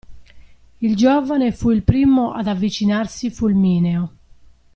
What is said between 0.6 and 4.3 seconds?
Il giovane fu il primo ad avvicinarsi fulmineo.